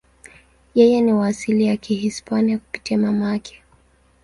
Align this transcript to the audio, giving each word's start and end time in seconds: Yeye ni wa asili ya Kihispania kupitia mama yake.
Yeye 0.75 1.01
ni 1.01 1.13
wa 1.13 1.27
asili 1.27 1.63
ya 1.65 1.77
Kihispania 1.77 2.57
kupitia 2.57 2.97
mama 2.97 3.29
yake. 3.31 3.63